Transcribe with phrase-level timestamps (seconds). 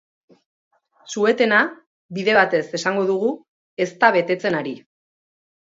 [1.15, 1.59] Su-etena,
[2.19, 3.29] bide batez esango dugu,
[3.87, 4.79] ez da betetzen ari.